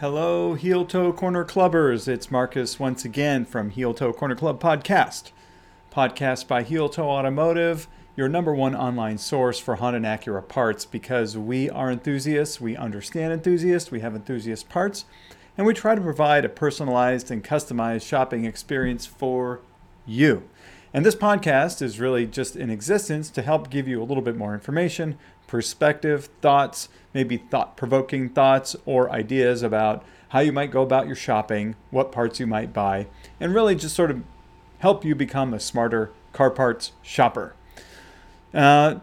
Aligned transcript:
Hello, 0.00 0.52
Heel 0.52 0.84
Toe 0.84 1.10
Corner 1.10 1.42
Clubbers. 1.42 2.06
It's 2.06 2.30
Marcus 2.30 2.78
once 2.78 3.06
again 3.06 3.46
from 3.46 3.70
Heel 3.70 3.94
Toe 3.94 4.12
Corner 4.12 4.34
Club 4.34 4.60
Podcast. 4.60 5.30
Podcast 5.90 6.46
by 6.46 6.62
Heel 6.64 6.90
Toe 6.90 7.08
Automotive, 7.08 7.88
your 8.14 8.28
number 8.28 8.54
one 8.54 8.76
online 8.76 9.16
source 9.16 9.58
for 9.58 9.76
Honda 9.76 9.96
and 9.96 10.04
Acura 10.04 10.46
parts 10.46 10.84
because 10.84 11.38
we 11.38 11.70
are 11.70 11.90
enthusiasts, 11.90 12.60
we 12.60 12.76
understand 12.76 13.32
enthusiasts, 13.32 13.90
we 13.90 14.00
have 14.00 14.14
enthusiast 14.14 14.68
parts, 14.68 15.06
and 15.56 15.66
we 15.66 15.72
try 15.72 15.94
to 15.94 16.00
provide 16.02 16.44
a 16.44 16.50
personalized 16.50 17.30
and 17.30 17.42
customized 17.42 18.06
shopping 18.06 18.44
experience 18.44 19.06
for 19.06 19.60
you. 20.04 20.42
And 20.92 21.06
this 21.06 21.16
podcast 21.16 21.80
is 21.80 21.98
really 21.98 22.26
just 22.26 22.54
in 22.54 22.68
existence 22.68 23.30
to 23.30 23.40
help 23.40 23.70
give 23.70 23.88
you 23.88 24.02
a 24.02 24.04
little 24.04 24.22
bit 24.22 24.36
more 24.36 24.52
information, 24.52 25.18
perspective, 25.46 26.28
thoughts, 26.40 26.88
maybe 27.14 27.36
thought 27.36 27.76
provoking 27.76 28.28
thoughts 28.28 28.76
or 28.84 29.10
ideas 29.10 29.62
about 29.62 30.04
how 30.30 30.40
you 30.40 30.52
might 30.52 30.70
go 30.70 30.82
about 30.82 31.06
your 31.06 31.16
shopping, 31.16 31.76
what 31.90 32.12
parts 32.12 32.40
you 32.40 32.46
might 32.46 32.72
buy, 32.72 33.06
and 33.40 33.54
really 33.54 33.74
just 33.74 33.94
sort 33.94 34.10
of 34.10 34.22
help 34.78 35.04
you 35.04 35.14
become 35.14 35.54
a 35.54 35.60
smarter 35.60 36.10
car 36.32 36.50
parts 36.50 36.92
shopper. 37.02 37.54
Uh, 38.52 38.96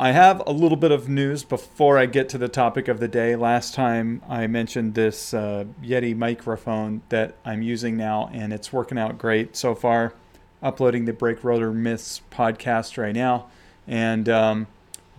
I 0.00 0.10
have 0.10 0.42
a 0.46 0.52
little 0.52 0.76
bit 0.76 0.90
of 0.90 1.08
news 1.08 1.44
before 1.44 1.96
I 1.96 2.06
get 2.06 2.28
to 2.30 2.38
the 2.38 2.48
topic 2.48 2.88
of 2.88 2.98
the 2.98 3.06
day. 3.06 3.36
Last 3.36 3.74
time 3.74 4.20
I 4.28 4.46
mentioned 4.48 4.94
this 4.94 5.32
uh, 5.32 5.66
Yeti 5.80 6.16
microphone 6.16 7.02
that 7.08 7.36
I'm 7.44 7.62
using 7.62 7.96
now, 7.96 8.28
and 8.32 8.52
it's 8.52 8.72
working 8.72 8.98
out 8.98 9.16
great 9.16 9.56
so 9.56 9.74
far. 9.74 10.14
Uploading 10.62 11.04
the 11.04 11.12
Brake 11.12 11.44
Rotor 11.44 11.72
Myths 11.72 12.20
podcast 12.32 12.96
right 12.96 13.14
now, 13.14 13.46
and 13.86 14.28
um, 14.28 14.66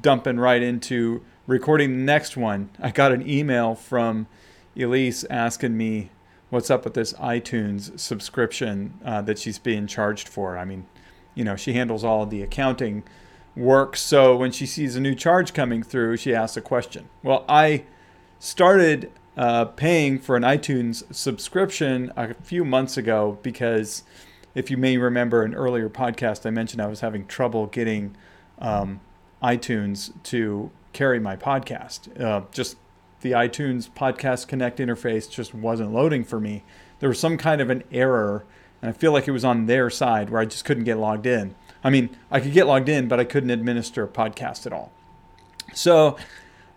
dumping 0.02 0.40
right 0.40 0.62
into 0.62 1.24
recording 1.48 1.98
the 1.98 2.04
next 2.04 2.38
one. 2.38 2.70
I 2.80 2.92
got 2.92 3.12
an 3.12 3.28
email 3.28 3.76
from 3.76 4.28
Elise 4.78 5.24
asking 5.30 5.78
me 5.78 6.10
what's 6.50 6.70
up 6.70 6.84
with 6.84 6.94
this 6.94 7.14
iTunes 7.14 8.00
subscription 8.00 8.94
uh, 9.04 9.22
that 9.24 9.40
she's 9.40 9.60
being 9.60 9.88
charged 9.88 10.28
for. 10.28 10.58
I 10.58 10.66
mean, 10.66 10.86
you 11.36 11.44
know, 11.44 11.56
she 11.56 11.74
handles 11.74 12.04
all 12.04 12.26
the 12.26 12.42
accounting 12.42 13.04
work. 13.56 13.96
So 13.96 14.36
when 14.36 14.52
she 14.52 14.66
sees 14.66 14.96
a 14.96 15.00
new 15.00 15.16
charge 15.16 15.54
coming 15.54 15.84
through, 15.84 16.18
she 16.18 16.34
asks 16.34 16.58
a 16.58 16.62
question. 16.62 17.10
Well, 17.22 17.46
I 17.48 17.86
started 18.40 19.12
uh, 19.36 19.66
paying 19.66 20.20
for 20.20 20.36
an 20.36 20.44
iTunes 20.44 21.04
subscription 21.14 22.12
a 22.16 22.34
few 22.36 22.64
months 22.64 22.98
ago 22.98 23.40
because 23.42 24.04
if 24.54 24.70
you 24.70 24.78
may 24.78 24.98
remember 24.98 25.44
an 25.44 25.56
earlier 25.56 25.90
podcast, 25.90 26.46
I 26.46 26.52
mentioned 26.52 26.82
I 26.82 26.88
was 26.88 27.00
having 27.00 27.26
trouble 27.26 27.68
getting 27.68 28.16
um, 28.60 29.00
iTunes 29.44 30.12
to 30.24 30.72
carry 30.94 31.20
my 31.20 31.36
podcast. 31.36 32.20
Uh, 32.20 32.44
just 32.52 32.78
the 33.22 33.32
iTunes 33.32 33.90
Podcast 33.90 34.48
Connect 34.48 34.80
interface 34.80 35.30
just 35.30 35.54
wasn't 35.54 35.92
loading 35.94 36.24
for 36.24 36.40
me. 36.40 36.64
There 37.00 37.10
was 37.10 37.20
some 37.20 37.38
kind 37.38 37.62
of 37.62 37.70
an 37.70 37.84
error, 37.92 38.46
and 38.82 38.90
I 38.90 38.94
feel 38.94 39.12
like 39.12 39.28
it 39.28 39.32
was 39.32 39.44
on 39.44 39.66
their 39.66 39.90
side 39.90 40.30
where 40.30 40.42
I 40.42 40.46
just 40.46 40.66
couldn't 40.66 40.84
get 40.84 40.98
logged 40.98 41.26
in. 41.26 41.56
I 41.84 41.90
mean, 41.90 42.16
I 42.32 42.40
could 42.40 42.54
get 42.54 42.68
logged 42.68 42.90
in, 42.90 43.08
but 43.08 43.20
I 43.20 43.24
couldn't 43.24 43.50
administer 43.50 44.04
a 44.04 44.08
podcast 44.08 44.66
at 44.66 44.74
all. 44.74 44.92
So 45.74 46.18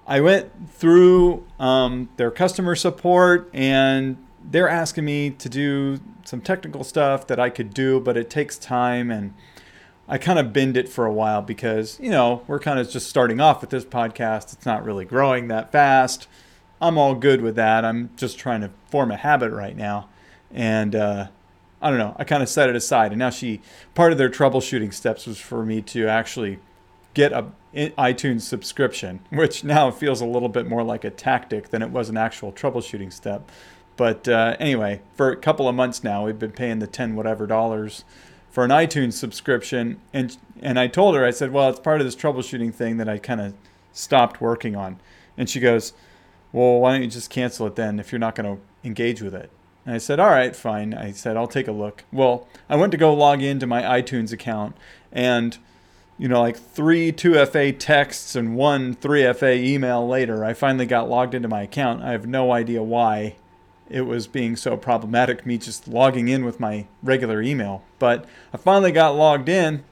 I 0.06 0.20
went 0.20 0.70
through 0.70 1.47
um, 1.59 2.09
their 2.17 2.31
customer 2.31 2.75
support, 2.75 3.50
and 3.53 4.17
they're 4.42 4.69
asking 4.69 5.05
me 5.05 5.31
to 5.31 5.48
do 5.48 5.98
some 6.25 6.41
technical 6.41 6.84
stuff 6.84 7.27
that 7.27 7.39
I 7.39 7.50
could 7.50 7.75
do, 7.75 8.00
but 8.00 8.17
it 8.17 8.31
takes 8.31 8.56
time 8.56 9.11
and 9.11 9.34
I 10.08 10.18
kind 10.18 10.38
of 10.38 10.52
binned 10.52 10.76
it 10.76 10.88
for 10.88 11.04
a 11.04 11.12
while 11.12 11.42
because, 11.42 11.98
you 12.00 12.10
know, 12.10 12.42
we're 12.46 12.60
kind 12.60 12.78
of 12.78 12.88
just 12.88 13.08
starting 13.08 13.40
off 13.40 13.60
with 13.60 13.70
this 13.70 13.84
podcast. 13.84 14.52
It's 14.52 14.66
not 14.66 14.84
really 14.84 15.04
growing 15.04 15.48
that 15.48 15.72
fast. 15.72 16.28
I'm 16.80 16.96
all 16.96 17.14
good 17.14 17.40
with 17.40 17.56
that. 17.56 17.84
I'm 17.84 18.10
just 18.16 18.38
trying 18.38 18.60
to 18.60 18.70
form 18.88 19.10
a 19.10 19.16
habit 19.16 19.50
right 19.50 19.76
now. 19.76 20.08
And 20.52 20.94
uh, 20.94 21.28
I 21.82 21.90
don't 21.90 21.98
know, 21.98 22.14
I 22.18 22.24
kind 22.24 22.42
of 22.42 22.48
set 22.48 22.68
it 22.68 22.76
aside. 22.76 23.12
And 23.12 23.18
now 23.18 23.30
she, 23.30 23.60
part 23.94 24.12
of 24.12 24.18
their 24.18 24.30
troubleshooting 24.30 24.94
steps 24.94 25.26
was 25.26 25.38
for 25.38 25.64
me 25.64 25.82
to 25.82 26.06
actually 26.08 26.60
get 27.14 27.32
a 27.32 27.47
iTunes 27.75 28.42
subscription, 28.42 29.20
which 29.31 29.64
now 29.64 29.91
feels 29.91 30.20
a 30.20 30.26
little 30.26 30.48
bit 30.48 30.66
more 30.66 30.82
like 30.82 31.04
a 31.04 31.10
tactic 31.10 31.70
than 31.70 31.82
it 31.82 31.91
was 31.91 32.08
an 32.08 32.16
actual 32.16 32.52
troubleshooting 32.52 33.12
step. 33.12 33.50
But 33.97 34.28
uh, 34.28 34.56
anyway, 34.60 35.00
for 35.14 35.31
a 35.31 35.36
couple 35.36 35.69
of 35.69 35.75
months 35.75 36.04
now, 36.04 36.26
we've 36.26 36.38
been 36.38 36.52
paying 36.52 36.78
the 36.78 36.86
10 36.86 37.16
whatever 37.16 37.47
dollars 37.47 38.04
for 38.56 38.65
an 38.65 38.71
iTunes 38.71 39.12
subscription, 39.12 40.00
and 40.15 40.34
and 40.62 40.78
I 40.78 40.87
told 40.87 41.15
her 41.15 41.27
I 41.27 41.31
said, 41.31 41.53
well, 41.53 41.69
it's 41.69 41.78
part 41.78 42.00
of 42.00 42.06
this 42.06 42.17
troubleshooting 42.17 42.72
thing 42.72 42.97
that 42.97 43.06
I 43.06 43.19
kind 43.19 43.43
of 43.43 43.53
stopped 43.93 44.41
working 44.41 44.75
on, 44.75 44.99
and 45.37 45.47
she 45.50 45.61
goes, 45.61 45.93
well, 46.55 46.81
why 46.81 46.93
don't 46.93 47.03
you 47.03 47.11
just 47.11 47.28
cancel 47.28 47.67
it 47.67 47.77
then 47.77 48.00
if 48.00 48.11
you're 48.11 48.19
not 48.19 48.34
going 48.34 48.56
to 48.56 48.62
engage 48.83 49.21
with 49.21 49.34
it? 49.34 49.50
And 49.84 49.94
I 49.94 49.99
said, 49.99 50.19
all 50.19 50.31
right, 50.31 50.56
fine. 50.56 50.94
I 50.94 51.12
said, 51.12 51.37
I'll 51.37 51.47
take 51.47 51.69
a 51.69 51.72
look. 51.72 52.05
Well, 52.11 52.49
I 52.67 52.77
went 52.77 52.93
to 52.93 52.97
go 52.97 53.12
log 53.12 53.43
into 53.43 53.67
my 53.67 53.83
iTunes 53.83 54.33
account, 54.33 54.75
and 55.12 55.59
you 56.17 56.27
know, 56.27 56.41
like 56.41 56.56
three 56.56 57.12
2FA 57.12 57.78
texts 57.78 58.34
and 58.34 58.56
one 58.56 58.94
3FA 58.94 59.62
email 59.62 60.09
later, 60.09 60.47
I 60.47 60.55
finally 60.55 60.87
got 60.87 61.11
logged 61.11 61.34
into 61.34 61.47
my 61.47 61.61
account. 61.61 62.03
I 62.03 62.12
have 62.12 62.27
no 62.27 62.53
idea 62.53 62.83
why 62.83 63.37
it 63.88 64.02
was 64.02 64.26
being 64.26 64.56
so 64.56 64.76
problematic, 64.76 65.47
me 65.47 65.58
just 65.58 65.88
logging 65.88 66.28
in 66.28 66.44
with 66.44 66.60
my 66.60 66.86
regular 67.02 67.41
email. 67.42 67.82
But 67.98 68.24
I 68.52 68.56
finally 68.56 68.92
got 68.92 69.16
logged 69.16 69.48
in, 69.48 69.84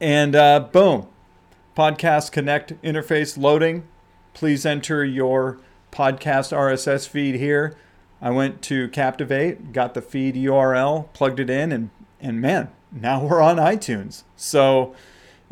and 0.00 0.34
uh, 0.34 0.60
boom, 0.60 1.08
Podcast 1.76 2.32
Connect 2.32 2.80
interface 2.82 3.36
loading. 3.38 3.86
Please 4.34 4.64
enter 4.64 5.04
your 5.04 5.58
podcast 5.90 6.56
RSS 6.56 7.08
feed 7.08 7.36
here. 7.36 7.76
I 8.20 8.30
went 8.30 8.62
to 8.62 8.88
Captivate, 8.88 9.72
got 9.72 9.94
the 9.94 10.02
feed 10.02 10.34
URL, 10.36 11.12
plugged 11.12 11.40
it 11.40 11.50
in, 11.50 11.72
and 11.72 11.90
and 12.20 12.40
man, 12.40 12.70
now 12.92 13.24
we're 13.24 13.40
on 13.40 13.56
iTunes. 13.56 14.22
So 14.36 14.94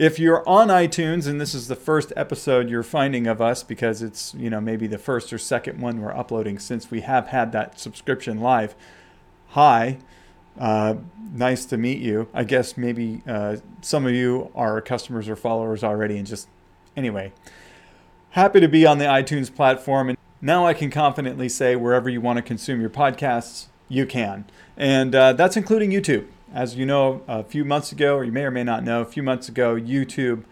if 0.00 0.18
you're 0.18 0.42
on 0.48 0.68
iTunes 0.68 1.26
and 1.26 1.38
this 1.38 1.52
is 1.52 1.68
the 1.68 1.76
first 1.76 2.10
episode 2.16 2.70
you're 2.70 2.82
finding 2.82 3.26
of 3.26 3.42
us 3.42 3.62
because 3.62 4.00
it's, 4.00 4.32
you 4.32 4.48
know, 4.48 4.58
maybe 4.58 4.86
the 4.86 4.96
first 4.96 5.30
or 5.30 5.36
second 5.36 5.78
one 5.78 6.00
we're 6.00 6.16
uploading 6.16 6.58
since 6.58 6.90
we 6.90 7.02
have 7.02 7.26
had 7.26 7.52
that 7.52 7.78
subscription 7.78 8.40
live, 8.40 8.74
hi. 9.48 9.98
Uh, 10.58 10.94
nice 11.34 11.66
to 11.66 11.76
meet 11.76 11.98
you. 11.98 12.28
I 12.32 12.44
guess 12.44 12.78
maybe 12.78 13.20
uh, 13.26 13.58
some 13.82 14.06
of 14.06 14.12
you 14.12 14.50
are 14.54 14.80
customers 14.80 15.28
or 15.28 15.36
followers 15.36 15.84
already, 15.84 16.16
and 16.16 16.26
just 16.26 16.48
anyway, 16.96 17.32
happy 18.30 18.58
to 18.60 18.68
be 18.68 18.86
on 18.86 18.96
the 18.96 19.04
iTunes 19.04 19.54
platform. 19.54 20.08
And 20.08 20.18
now 20.40 20.66
I 20.66 20.72
can 20.72 20.90
confidently 20.90 21.50
say 21.50 21.76
wherever 21.76 22.08
you 22.08 22.22
want 22.22 22.38
to 22.38 22.42
consume 22.42 22.80
your 22.80 22.88
podcasts, 22.88 23.66
you 23.90 24.06
can. 24.06 24.46
And 24.78 25.14
uh, 25.14 25.34
that's 25.34 25.58
including 25.58 25.90
YouTube. 25.90 26.26
As 26.52 26.74
you 26.74 26.84
know, 26.84 27.22
a 27.28 27.44
few 27.44 27.64
months 27.64 27.92
ago, 27.92 28.16
or 28.16 28.24
you 28.24 28.32
may 28.32 28.42
or 28.42 28.50
may 28.50 28.64
not 28.64 28.82
know, 28.82 29.00
a 29.00 29.04
few 29.04 29.22
months 29.22 29.48
ago, 29.48 29.76
YouTube 29.76 30.44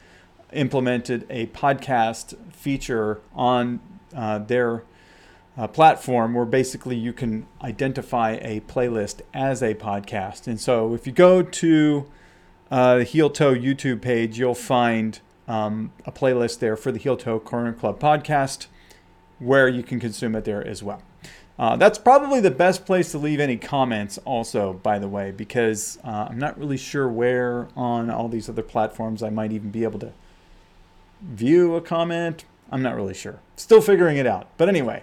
implemented 0.52 1.26
a 1.28 1.46
podcast 1.48 2.36
feature 2.52 3.20
on 3.34 3.80
uh, 4.14 4.38
their 4.38 4.84
uh, 5.56 5.66
platform 5.66 6.34
where 6.34 6.44
basically 6.44 6.96
you 6.96 7.12
can 7.12 7.46
identify 7.62 8.38
a 8.42 8.60
playlist 8.60 9.22
as 9.34 9.60
a 9.60 9.74
podcast. 9.74 10.46
And 10.46 10.60
so 10.60 10.94
if 10.94 11.06
you 11.06 11.12
go 11.12 11.42
to 11.42 12.06
uh, 12.70 12.98
the 12.98 13.04
Heel 13.04 13.28
Toe 13.28 13.54
YouTube 13.54 14.00
page, 14.00 14.38
you'll 14.38 14.54
find 14.54 15.18
um, 15.48 15.92
a 16.06 16.12
playlist 16.12 16.60
there 16.60 16.76
for 16.76 16.92
the 16.92 16.98
Heel 16.98 17.16
Toe 17.16 17.40
Corner 17.40 17.72
Club 17.72 17.98
podcast 17.98 18.68
where 19.40 19.68
you 19.68 19.82
can 19.82 19.98
consume 19.98 20.36
it 20.36 20.44
there 20.44 20.64
as 20.64 20.82
well. 20.82 21.02
Uh, 21.58 21.74
that's 21.76 21.98
probably 21.98 22.40
the 22.40 22.50
best 22.52 22.86
place 22.86 23.10
to 23.10 23.18
leave 23.18 23.40
any 23.40 23.56
comments, 23.56 24.16
also, 24.18 24.74
by 24.74 24.98
the 24.98 25.08
way, 25.08 25.32
because 25.32 25.98
uh, 26.04 26.28
I'm 26.30 26.38
not 26.38 26.56
really 26.56 26.76
sure 26.76 27.08
where 27.08 27.68
on 27.76 28.10
all 28.10 28.28
these 28.28 28.48
other 28.48 28.62
platforms 28.62 29.22
I 29.24 29.30
might 29.30 29.50
even 29.50 29.70
be 29.70 29.82
able 29.82 29.98
to 29.98 30.12
view 31.20 31.74
a 31.74 31.80
comment. 31.80 32.44
I'm 32.70 32.82
not 32.82 32.94
really 32.94 33.14
sure. 33.14 33.40
Still 33.56 33.80
figuring 33.80 34.18
it 34.18 34.26
out. 34.26 34.46
But 34.56 34.68
anyway, 34.68 35.02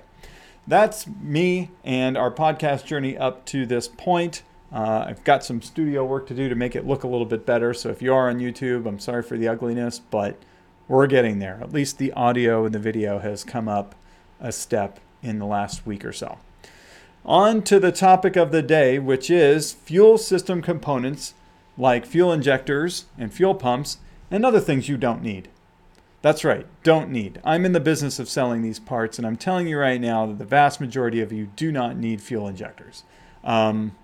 that's 0.65 1.07
me 1.07 1.71
and 1.83 2.17
our 2.17 2.31
podcast 2.31 2.85
journey 2.85 3.17
up 3.17 3.45
to 3.47 3.65
this 3.65 3.89
point. 3.89 4.43
Uh, 4.71 5.05
I've 5.09 5.23
got 5.25 5.43
some 5.43 5.61
studio 5.61 6.05
work 6.05 6.25
to 6.27 6.33
do 6.33 6.47
to 6.47 6.55
make 6.55 6.75
it 6.75 6.87
look 6.87 7.03
a 7.03 7.07
little 7.07 7.25
bit 7.25 7.45
better. 7.45 7.73
So 7.73 7.89
if 7.89 8.01
you 8.01 8.13
are 8.13 8.29
on 8.29 8.39
YouTube, 8.39 8.85
I'm 8.85 8.99
sorry 8.99 9.23
for 9.23 9.37
the 9.37 9.49
ugliness, 9.49 9.99
but 9.99 10.37
we're 10.87 11.07
getting 11.07 11.39
there. 11.39 11.59
At 11.61 11.73
least 11.73 11.97
the 11.97 12.13
audio 12.13 12.65
and 12.65 12.73
the 12.73 12.79
video 12.79 13.19
has 13.19 13.43
come 13.43 13.67
up 13.67 13.93
a 14.39 14.51
step 14.51 14.99
in 15.21 15.39
the 15.39 15.45
last 15.45 15.85
week 15.85 16.05
or 16.05 16.13
so. 16.13 16.37
On 17.25 17.63
to 17.63 17.79
the 17.79 17.91
topic 17.91 18.35
of 18.35 18.51
the 18.51 18.61
day, 18.61 18.99
which 18.99 19.31
is 19.31 19.73
fuel 19.73 20.19
system 20.19 20.61
components 20.61 21.33
like 21.75 22.05
fuel 22.05 22.31
injectors 22.31 23.05
and 23.17 23.33
fuel 23.33 23.55
pumps 23.55 23.97
and 24.29 24.45
other 24.45 24.59
things 24.59 24.87
you 24.87 24.95
don't 24.95 25.23
need. 25.23 25.49
That's 26.21 26.43
right, 26.43 26.67
don't 26.83 27.09
need. 27.09 27.41
I'm 27.43 27.65
in 27.65 27.71
the 27.71 27.79
business 27.79 28.19
of 28.19 28.29
selling 28.29 28.61
these 28.61 28.79
parts, 28.79 29.17
and 29.17 29.25
I'm 29.25 29.37
telling 29.37 29.67
you 29.67 29.79
right 29.79 29.99
now 29.99 30.27
that 30.27 30.37
the 30.37 30.45
vast 30.45 30.79
majority 30.79 31.19
of 31.19 31.31
you 31.31 31.47
do 31.55 31.71
not 31.71 31.97
need 31.97 32.21
fuel 32.21 32.47
injectors. 32.47 33.03
Um, 33.43 33.95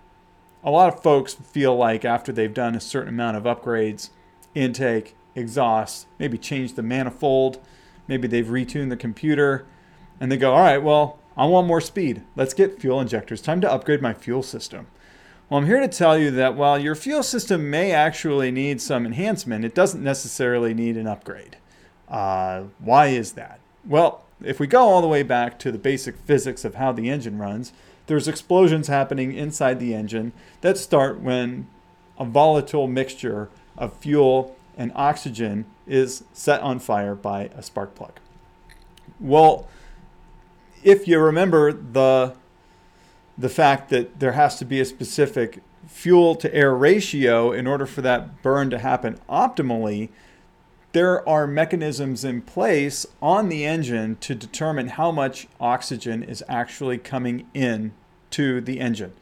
a 0.63 0.71
lot 0.71 0.91
of 0.91 1.03
folks 1.03 1.35
feel 1.35 1.75
like 1.75 2.03
after 2.03 2.31
they've 2.31 2.53
done 2.53 2.73
a 2.73 2.79
certain 2.79 3.09
amount 3.09 3.37
of 3.37 3.43
upgrades, 3.43 4.09
intake, 4.55 5.15
exhaust, 5.35 6.07
maybe 6.17 6.39
change 6.39 6.73
the 6.73 6.83
manifold, 6.83 7.59
maybe 8.07 8.27
they've 8.27 8.47
retuned 8.47 8.89
the 8.89 8.97
computer, 8.97 9.65
and 10.19 10.31
they 10.31 10.37
go, 10.37 10.53
all 10.53 10.61
right, 10.61 10.81
well, 10.81 11.19
I 11.37 11.45
want 11.45 11.67
more 11.67 11.81
speed. 11.81 12.23
Let's 12.35 12.53
get 12.53 12.79
fuel 12.79 12.99
injectors. 12.99 13.41
Time 13.41 13.61
to 13.61 13.71
upgrade 13.71 14.01
my 14.01 14.13
fuel 14.13 14.43
system. 14.43 14.87
Well, 15.49 15.59
I'm 15.59 15.65
here 15.65 15.79
to 15.79 15.87
tell 15.87 16.17
you 16.17 16.31
that 16.31 16.55
while 16.55 16.79
your 16.79 16.95
fuel 16.95 17.23
system 17.23 17.69
may 17.69 17.91
actually 17.91 18.51
need 18.51 18.81
some 18.81 19.05
enhancement, 19.05 19.65
it 19.65 19.75
doesn't 19.75 20.03
necessarily 20.03 20.73
need 20.73 20.97
an 20.97 21.07
upgrade. 21.07 21.57
Uh, 22.07 22.63
why 22.79 23.07
is 23.07 23.33
that? 23.33 23.59
Well, 23.85 24.23
if 24.43 24.59
we 24.59 24.67
go 24.67 24.81
all 24.81 25.01
the 25.01 25.07
way 25.07 25.23
back 25.23 25.59
to 25.59 25.71
the 25.71 25.77
basic 25.77 26.15
physics 26.17 26.65
of 26.65 26.75
how 26.75 26.91
the 26.91 27.09
engine 27.09 27.37
runs, 27.37 27.73
there's 28.07 28.27
explosions 28.27 28.87
happening 28.87 29.33
inside 29.33 29.79
the 29.79 29.93
engine 29.93 30.33
that 30.61 30.77
start 30.77 31.19
when 31.21 31.67
a 32.17 32.25
volatile 32.25 32.87
mixture 32.87 33.49
of 33.77 33.95
fuel 33.97 34.55
and 34.77 34.91
oxygen 34.95 35.65
is 35.87 36.23
set 36.33 36.61
on 36.61 36.79
fire 36.79 37.15
by 37.15 37.49
a 37.55 37.61
spark 37.61 37.95
plug. 37.95 38.19
Well, 39.19 39.67
if 40.83 41.07
you 41.07 41.19
remember 41.19 41.71
the 41.71 42.35
the 43.37 43.49
fact 43.49 43.89
that 43.89 44.19
there 44.19 44.33
has 44.33 44.57
to 44.59 44.65
be 44.65 44.79
a 44.79 44.85
specific 44.85 45.63
fuel 45.87 46.35
to 46.35 46.53
air 46.53 46.75
ratio 46.75 47.51
in 47.51 47.65
order 47.65 47.85
for 47.85 48.01
that 48.01 48.41
burn 48.43 48.69
to 48.69 48.77
happen 48.77 49.17
optimally, 49.29 50.09
there 50.91 51.27
are 51.27 51.47
mechanisms 51.47 52.23
in 52.23 52.41
place 52.41 53.05
on 53.21 53.49
the 53.49 53.65
engine 53.65 54.15
to 54.17 54.35
determine 54.35 54.89
how 54.89 55.11
much 55.11 55.47
oxygen 55.59 56.21
is 56.21 56.43
actually 56.47 56.97
coming 56.97 57.47
in 57.53 57.93
to 58.29 58.61
the 58.61 58.79
engine 58.79 59.13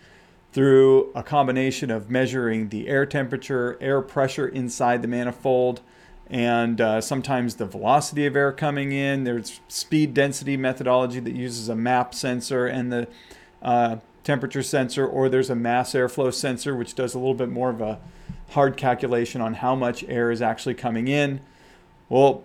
through 0.52 1.12
a 1.14 1.22
combination 1.22 1.92
of 1.92 2.10
measuring 2.10 2.70
the 2.70 2.88
air 2.88 3.06
temperature, 3.06 3.78
air 3.80 4.02
pressure 4.02 4.48
inside 4.48 5.02
the 5.02 5.08
manifold, 5.08 5.82
and 6.30 6.80
uh, 6.80 7.02
sometimes 7.02 7.56
the 7.56 7.66
velocity 7.66 8.26
of 8.26 8.36
air 8.36 8.52
coming 8.52 8.92
in. 8.92 9.24
There's 9.24 9.60
speed 9.68 10.14
density 10.14 10.58
methodology 10.58 11.20
that 11.20 11.34
uses 11.34 11.70
a 11.70 11.76
MAP 11.76 12.14
sensor 12.14 12.68
and 12.68 12.92
the 12.92 13.08
uh, 13.62 13.98
temperature 14.24 14.64
sensor, 14.64 15.08
or 15.08 15.28
there's 15.28 15.50
a 15.50 15.56
mass 15.56 15.94
airflow 15.94 16.34
sensor, 16.34 16.76
which 16.76 16.94
does 16.94 17.16
a 17.16 17.20
little 17.20 17.34
bit 17.34 17.50
more 17.50 17.70
of 17.70 17.82
a 17.82 18.00
hard 18.50 18.78
calculation 18.78 19.42
on 19.42 19.56
how 19.56 19.76
much 19.76 20.04
air 20.04 20.32
is 20.32 20.42
actually 20.42 20.76
coming 20.76 21.08
in. 21.08 21.40
Well, 22.10 22.44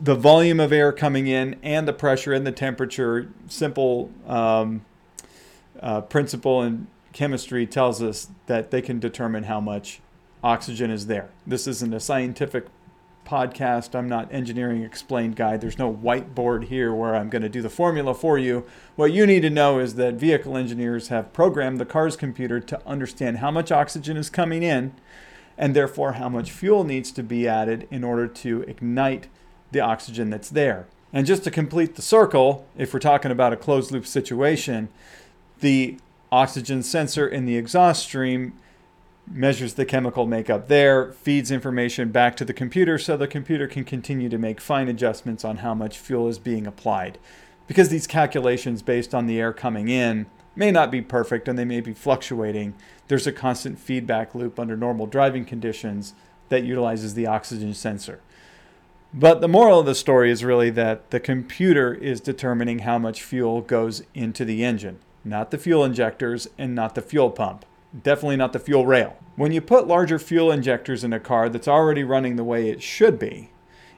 the 0.00 0.14
volume 0.14 0.60
of 0.60 0.72
air 0.72 0.92
coming 0.92 1.26
in 1.26 1.56
and 1.62 1.88
the 1.88 1.92
pressure 1.92 2.32
and 2.32 2.46
the 2.46 2.52
temperature, 2.52 3.30
simple 3.48 4.10
um, 4.26 4.84
uh, 5.80 6.02
principle 6.02 6.62
in 6.62 6.86
chemistry 7.12 7.66
tells 7.66 8.02
us 8.02 8.28
that 8.46 8.70
they 8.70 8.82
can 8.82 8.98
determine 8.98 9.44
how 9.44 9.60
much 9.60 10.00
oxygen 10.46 10.92
is 10.92 11.08
there. 11.08 11.28
This 11.44 11.66
isn't 11.66 11.92
a 11.92 11.98
scientific 11.98 12.66
podcast. 13.26 13.96
I'm 13.96 14.08
not 14.08 14.32
engineering 14.32 14.84
explained 14.84 15.34
guy. 15.34 15.56
There's 15.56 15.76
no 15.76 15.92
whiteboard 15.92 16.66
here 16.66 16.94
where 16.94 17.16
I'm 17.16 17.28
going 17.28 17.42
to 17.42 17.48
do 17.48 17.62
the 17.62 17.68
formula 17.68 18.14
for 18.14 18.38
you. 18.38 18.64
What 18.94 19.12
you 19.12 19.26
need 19.26 19.40
to 19.40 19.50
know 19.50 19.80
is 19.80 19.96
that 19.96 20.14
vehicle 20.14 20.56
engineers 20.56 21.08
have 21.08 21.32
programmed 21.32 21.80
the 21.80 21.84
car's 21.84 22.16
computer 22.16 22.60
to 22.60 22.80
understand 22.86 23.38
how 23.38 23.50
much 23.50 23.72
oxygen 23.72 24.16
is 24.16 24.30
coming 24.30 24.62
in 24.62 24.94
and 25.58 25.74
therefore 25.74 26.12
how 26.12 26.28
much 26.28 26.52
fuel 26.52 26.84
needs 26.84 27.10
to 27.10 27.24
be 27.24 27.48
added 27.48 27.88
in 27.90 28.04
order 28.04 28.28
to 28.28 28.62
ignite 28.68 29.26
the 29.72 29.80
oxygen 29.80 30.30
that's 30.30 30.50
there. 30.50 30.86
And 31.12 31.26
just 31.26 31.42
to 31.42 31.50
complete 31.50 31.96
the 31.96 32.02
circle, 32.02 32.68
if 32.76 32.94
we're 32.94 33.00
talking 33.00 33.32
about 33.32 33.52
a 33.52 33.56
closed 33.56 33.90
loop 33.90 34.06
situation, 34.06 34.90
the 35.58 35.98
oxygen 36.30 36.84
sensor 36.84 37.26
in 37.26 37.46
the 37.46 37.56
exhaust 37.56 38.04
stream 38.04 38.52
measures 39.28 39.74
the 39.74 39.84
chemical 39.84 40.26
makeup 40.26 40.68
there, 40.68 41.12
feeds 41.12 41.50
information 41.50 42.10
back 42.10 42.36
to 42.36 42.44
the 42.44 42.52
computer 42.52 42.98
so 42.98 43.16
the 43.16 43.26
computer 43.26 43.66
can 43.66 43.84
continue 43.84 44.28
to 44.28 44.38
make 44.38 44.60
fine 44.60 44.88
adjustments 44.88 45.44
on 45.44 45.58
how 45.58 45.74
much 45.74 45.98
fuel 45.98 46.28
is 46.28 46.38
being 46.38 46.66
applied. 46.66 47.18
Because 47.66 47.88
these 47.88 48.06
calculations 48.06 48.82
based 48.82 49.14
on 49.14 49.26
the 49.26 49.40
air 49.40 49.52
coming 49.52 49.88
in 49.88 50.26
may 50.54 50.70
not 50.70 50.90
be 50.90 51.02
perfect 51.02 51.48
and 51.48 51.58
they 51.58 51.64
may 51.64 51.80
be 51.80 51.92
fluctuating, 51.92 52.74
there's 53.08 53.26
a 53.26 53.32
constant 53.32 53.78
feedback 53.78 54.34
loop 54.34 54.58
under 54.58 54.76
normal 54.76 55.06
driving 55.06 55.44
conditions 55.44 56.14
that 56.48 56.64
utilizes 56.64 57.14
the 57.14 57.26
oxygen 57.26 57.74
sensor. 57.74 58.20
But 59.12 59.40
the 59.40 59.48
moral 59.48 59.80
of 59.80 59.86
the 59.86 59.94
story 59.94 60.30
is 60.30 60.44
really 60.44 60.70
that 60.70 61.10
the 61.10 61.20
computer 61.20 61.94
is 61.94 62.20
determining 62.20 62.80
how 62.80 62.98
much 62.98 63.22
fuel 63.22 63.60
goes 63.60 64.02
into 64.14 64.44
the 64.44 64.64
engine, 64.64 64.98
not 65.24 65.50
the 65.50 65.58
fuel 65.58 65.84
injectors 65.84 66.48
and 66.58 66.74
not 66.74 66.94
the 66.94 67.02
fuel 67.02 67.30
pump. 67.30 67.64
Definitely 68.02 68.36
not 68.36 68.52
the 68.52 68.58
fuel 68.58 68.86
rail. 68.86 69.16
When 69.36 69.52
you 69.52 69.60
put 69.60 69.86
larger 69.86 70.18
fuel 70.18 70.50
injectors 70.50 71.04
in 71.04 71.12
a 71.12 71.20
car 71.20 71.48
that's 71.48 71.68
already 71.68 72.04
running 72.04 72.36
the 72.36 72.44
way 72.44 72.68
it 72.68 72.82
should 72.82 73.18
be, 73.18 73.50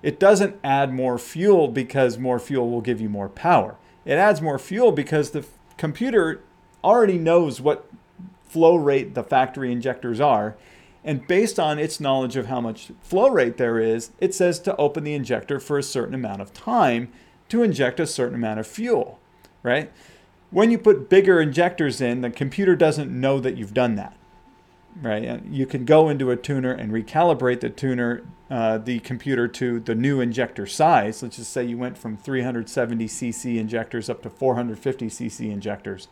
it 0.02 0.20
doesn't 0.20 0.58
add 0.62 0.92
more 0.92 1.18
fuel 1.18 1.68
because 1.68 2.18
more 2.18 2.38
fuel 2.38 2.70
will 2.70 2.80
give 2.80 3.00
you 3.00 3.08
more 3.08 3.28
power. 3.28 3.76
It 4.04 4.14
adds 4.14 4.40
more 4.40 4.58
fuel 4.58 4.92
because 4.92 5.30
the 5.30 5.44
computer 5.76 6.42
already 6.84 7.18
knows 7.18 7.60
what 7.60 7.88
flow 8.48 8.76
rate 8.76 9.14
the 9.14 9.22
factory 9.22 9.72
injectors 9.72 10.20
are. 10.20 10.56
And 11.04 11.26
based 11.26 11.58
on 11.58 11.78
its 11.78 12.00
knowledge 12.00 12.36
of 12.36 12.46
how 12.46 12.60
much 12.60 12.90
flow 13.00 13.30
rate 13.30 13.56
there 13.56 13.78
is, 13.78 14.10
it 14.20 14.34
says 14.34 14.58
to 14.60 14.76
open 14.76 15.04
the 15.04 15.14
injector 15.14 15.60
for 15.60 15.78
a 15.78 15.82
certain 15.82 16.14
amount 16.14 16.40
of 16.40 16.52
time 16.52 17.10
to 17.48 17.62
inject 17.62 18.00
a 18.00 18.06
certain 18.06 18.34
amount 18.34 18.60
of 18.60 18.66
fuel, 18.66 19.18
right? 19.62 19.90
When 20.50 20.70
you 20.70 20.78
put 20.78 21.10
bigger 21.10 21.40
injectors 21.40 22.00
in, 22.00 22.22
the 22.22 22.30
computer 22.30 22.74
doesn't 22.74 23.10
know 23.10 23.38
that 23.38 23.58
you've 23.58 23.74
done 23.74 23.96
that, 23.96 24.16
right? 25.00 25.44
You 25.44 25.66
can 25.66 25.84
go 25.84 26.08
into 26.08 26.30
a 26.30 26.36
tuner 26.36 26.72
and 26.72 26.90
recalibrate 26.90 27.60
the 27.60 27.68
tuner, 27.68 28.22
uh, 28.50 28.78
the 28.78 29.00
computer 29.00 29.46
to 29.46 29.78
the 29.78 29.94
new 29.94 30.22
injector 30.22 30.66
size. 30.66 31.22
Let's 31.22 31.36
just 31.36 31.52
say 31.52 31.64
you 31.64 31.76
went 31.76 31.98
from 31.98 32.16
370 32.16 33.06
cc 33.06 33.58
injectors 33.58 34.08
up 34.08 34.22
to 34.22 34.30
450 34.30 35.08
cc 35.08 35.52
injectors. 35.52 36.08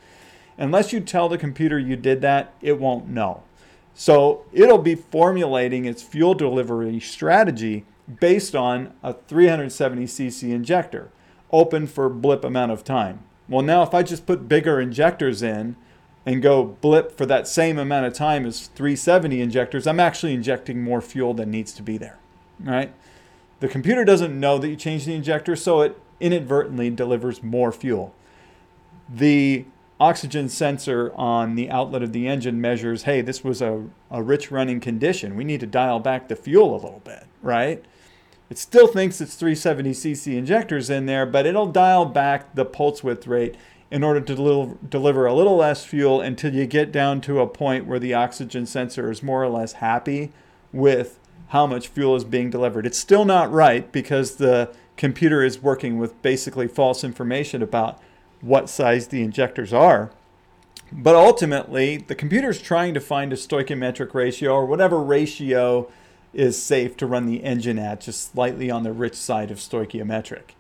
Unless 0.59 0.93
you 0.93 1.01
tell 1.01 1.31
the 1.31 1.39
computer 1.39 1.79
you 1.79 1.97
did 1.97 2.21
that, 2.21 2.53
it 2.61 2.79
won't 2.79 3.09
know. 3.09 3.43
So 3.95 4.45
it'll 4.53 4.77
be 4.77 4.95
formulating 4.95 5.87
its 5.87 6.03
fuel 6.03 6.35
delivery 6.35 7.01
strategy 7.01 7.87
based 8.21 8.55
on 8.55 8.93
a 9.03 9.15
370 9.15 10.05
cc 10.05 10.51
injector, 10.51 11.11
open 11.51 11.87
for 11.87 12.11
blip 12.11 12.45
amount 12.45 12.73
of 12.73 12.85
time. 12.85 13.21
Well, 13.49 13.63
now 13.63 13.83
if 13.83 13.95
I 13.95 14.03
just 14.03 14.27
put 14.27 14.49
bigger 14.49 14.81
injectors 14.81 15.43
in 15.43 15.77
and 16.25 16.43
go 16.43 16.65
blip 16.65 17.17
for 17.17 17.25
that 17.27 17.47
same 17.47 17.79
amount 17.79 18.07
of 18.07 18.13
time 18.13 18.45
as 18.45 18.67
370 18.69 19.41
injectors, 19.41 19.87
I'm 19.87 20.01
actually 20.01 20.35
injecting 20.35 20.83
more 20.83 21.01
fuel 21.01 21.35
than 21.35 21.51
needs 21.51 21.73
to 21.75 21.83
be 21.83 21.97
there, 21.97 22.19
right? 22.61 22.93
The 23.61 23.69
computer 23.69 24.05
doesn't 24.05 24.39
know 24.39 24.59
that 24.59 24.69
you 24.69 24.77
changed 24.77 25.07
the 25.07 25.15
injector, 25.15 25.55
so 25.57 25.81
it 25.83 25.99
inadvertently 26.21 26.91
delivers 26.91 27.43
more 27.43 27.73
fuel. 27.73 28.15
The 29.09 29.65
oxygen 29.99 30.49
sensor 30.49 31.13
on 31.15 31.55
the 31.55 31.71
outlet 31.71 32.03
of 32.03 32.13
the 32.13 32.27
engine 32.27 32.61
measures, 32.61 33.05
hey, 33.05 33.23
this 33.23 33.43
was 33.43 33.63
a, 33.63 33.85
a 34.11 34.23
rich 34.23 34.51
running 34.51 34.81
condition. 34.81 35.37
We 35.37 35.45
need 35.45 35.61
to 35.61 35.67
dial 35.67 36.01
back 36.01 36.29
the 36.29 36.37
fuel 36.37 36.75
a 36.75 36.83
little 36.83 37.03
bit, 37.05 37.25
right? 37.41 37.85
It 38.49 38.59
still 38.59 38.87
thinks 38.87 39.21
it's 39.21 39.41
370cc 39.41 40.37
injectors 40.37 40.89
in 40.89 41.07
there, 41.07 41.27
but 41.27 41.47
it'll 41.47 41.67
dial 41.67 42.05
back 42.05 42.55
the 42.55 42.65
pulse 42.65 43.03
width 43.03 43.27
rate 43.27 43.57
in 43.91 44.05
order 44.05 44.21
to 44.21 44.35
del- 44.35 44.79
deliver 44.89 45.27
a 45.27 45.35
little 45.35 45.57
less 45.57 45.85
fuel 45.85 46.21
until 46.21 46.55
you 46.55 46.67
get 46.67 46.93
down 46.93 47.21
to 47.23 47.41
a 47.41 47.47
point 47.47 47.87
where 47.87 47.99
the 47.99 48.15
oxygen 48.15 48.67
sensor 48.67 49.11
is 49.11 49.23
more 49.23 49.43
or 49.43 49.49
less 49.49 49.75
happy 49.75 50.33
with 50.73 51.19
how 51.49 51.67
much 51.67 51.89
fuel 51.89 52.17
is 52.17 52.25
being 52.25 52.51
delivered. 52.51 52.87
It's 52.87 52.99
still 52.99 53.25
not 53.25 53.51
right 53.53 53.91
because 53.93 54.37
the 54.37 54.73
computer 54.97 55.43
is 55.43 55.63
working 55.63 55.99
with 55.99 56.21
basically 56.23 56.67
false 56.67 57.05
information 57.05 57.63
about 57.63 58.01
what 58.41 58.69
size 58.69 59.09
the 59.09 59.23
injectors 59.23 59.73
are. 59.73 60.11
But 60.93 61.15
ultimately, 61.15 61.97
the 61.97 62.15
computer 62.15 62.51
is 62.51 62.61
trying 62.63 62.95
to 62.95 63.01
find 63.01 63.33
a 63.33 63.37
stoichiometric 63.37 64.15
ratio 64.15 64.53
or 64.53 64.67
whatever 64.67 65.03
ratio 65.03 65.91
is 66.37 66.63
safe 66.63 66.97
to 66.99 67.07
run 67.07 67.27
the 67.27 67.43
engine 67.43 67.79
at, 67.79 68.03
just 68.03 68.33
slightly 68.33 68.71
on 68.71 68.83
the 68.83 68.93
rich 68.93 69.15
side 69.15 69.51
of 69.51 69.59
stoichiometric. 69.59 70.51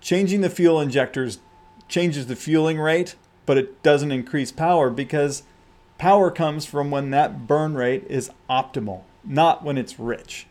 Changing 0.00 0.40
the 0.40 0.50
fuel 0.50 0.80
injectors 0.80 1.38
changes 1.88 2.26
the 2.26 2.36
fueling 2.36 2.78
rate, 2.78 3.14
but 3.46 3.56
it 3.56 3.82
doesn't 3.82 4.12
increase 4.12 4.52
power 4.52 4.90
because 4.90 5.44
power 5.98 6.30
comes 6.30 6.66
from 6.66 6.90
when 6.90 7.10
that 7.10 7.46
burn 7.46 7.74
rate 7.74 8.04
is 8.08 8.30
optimal, 8.50 9.02
not 9.24 9.64
when 9.64 9.78
it's 9.78 9.98
rich. 9.98 10.46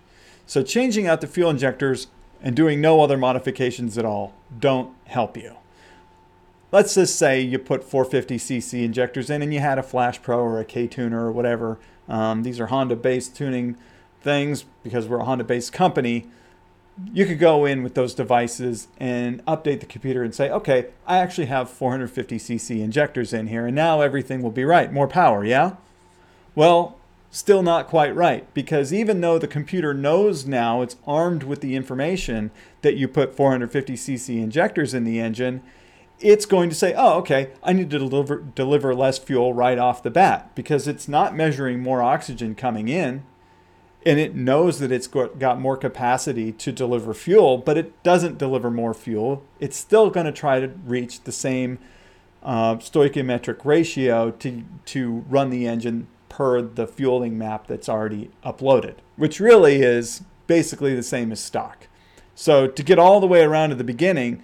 So 0.46 0.64
changing 0.64 1.08
out 1.08 1.22
the 1.22 1.28
fuel 1.28 1.50
injectors 1.50 2.08
and 2.42 2.56
doing 2.56 2.80
no 2.80 3.02
other 3.02 3.18
modifications 3.18 3.98
at 3.98 4.06
all 4.06 4.34
don't 4.58 4.94
help 5.06 5.36
you. 5.36 5.58
Let's 6.72 6.96
just 6.96 7.18
say 7.18 7.42
you 7.42 7.60
put 7.60 7.90
450cc 7.90 8.84
injectors 8.84 9.30
in 9.30 9.42
and 9.42 9.54
you 9.54 9.60
had 9.60 9.78
a 9.78 9.84
Flash 9.84 10.22
Pro 10.22 10.40
or 10.40 10.60
a 10.60 10.66
K 10.66 10.88
tuner 10.88 11.26
or 11.26 11.32
whatever. 11.32 11.80
Um, 12.08 12.44
these 12.44 12.60
are 12.60 12.68
Honda 12.68 12.96
based 12.96 13.36
tuning 13.36 13.78
things 14.22 14.66
because 14.84 15.08
we're 15.08 15.20
a 15.20 15.26
Honda 15.26 15.44
based 15.44 15.74
company, 15.74 16.28
you 17.14 17.26
could 17.26 17.40
go 17.40 17.66
in 17.66 17.84
with 17.84 17.94
those 17.94 18.14
devices 18.14 18.88
and 18.98 19.46
update 19.46 19.80
the 19.80 19.86
computer 19.86 20.24
and 20.24 20.34
say, 20.34 20.50
okay, 20.50 20.88
I 21.06 21.18
actually 21.18 21.46
have 21.48 21.70
450cc 21.70 22.80
injectors 22.80 23.34
in 23.34 23.48
here, 23.48 23.68
and 23.68 23.76
now 23.76 24.02
everything 24.02 24.42
will 24.42 24.52
be 24.52 24.66
right. 24.66 24.92
More 24.92 25.08
power, 25.08 25.46
yeah? 25.46 25.76
Well, 26.56 26.98
still 27.30 27.62
not 27.62 27.88
quite 27.88 28.16
right 28.16 28.52
because 28.54 28.92
even 28.92 29.22
though 29.22 29.38
the 29.38 29.48
computer 29.48 29.94
knows 29.94 30.46
now 30.46 30.82
it's 30.82 30.96
armed 31.06 31.44
with 31.44 31.62
the 31.62 31.76
information 31.76 32.50
that 32.82 32.96
you 32.96 33.08
put 33.08 33.36
450cc 33.36 34.42
injectors 34.42 34.94
in 34.94 35.04
the 35.04 35.20
engine, 35.20 35.62
it's 36.20 36.48
going 36.48 36.70
to 36.70 36.76
say, 36.76 36.96
oh, 36.98 37.20
okay, 37.20 37.52
I 37.62 37.74
need 37.74 37.92
to 37.92 38.00
deliver, 38.00 38.38
deliver 38.38 38.96
less 38.96 39.20
fuel 39.20 39.54
right 39.54 39.78
off 39.78 40.02
the 40.02 40.10
bat 40.10 40.56
because 40.56 40.88
it's 40.88 41.08
not 41.08 41.36
measuring 41.36 41.80
more 41.80 42.02
oxygen 42.02 42.56
coming 42.56 42.88
in 42.88 43.24
and 44.08 44.22
it 44.22 44.34
knows 44.34 44.80
that 44.80 44.90
it's 44.90 45.06
got 45.06 45.60
more 45.60 45.76
capacity 45.76 46.54
to 46.54 46.72
deliver 46.72 47.14
fuel, 47.14 47.58
but 47.58 47.78
it 47.78 48.02
doesn't 48.04 48.38
deliver 48.38 48.72
more 48.72 48.94
fuel. 48.94 49.44
It's 49.60 49.76
still 49.76 50.10
going 50.10 50.26
to 50.26 50.32
try 50.32 50.62
to 50.62 50.70
reach 50.86 51.24
the 51.26 51.34
same 51.34 51.78
uh, 52.42 52.76
stoichiometric 52.76 53.66
ratio 53.66 54.32
to, 54.32 54.64
to 54.86 55.26
run 55.28 55.50
the 55.50 55.68
engine 55.68 56.08
per 56.30 56.62
the 56.62 56.88
fueling 56.88 57.38
map 57.38 57.68
that's 57.68 57.90
already 57.90 58.32
uploaded, 58.46 58.96
which 59.18 59.42
really 59.42 59.82
is 59.82 60.22
basically 60.48 60.96
the 60.96 61.04
same 61.04 61.30
as 61.34 61.42
stock. 61.42 61.88
So 62.34 62.66
to 62.66 62.84
get 62.84 62.98
all 62.98 63.20
the 63.20 63.28
way 63.28 63.42
around 63.42 63.72
to 63.72 63.76
the 63.76 63.84
beginning, 63.84 64.42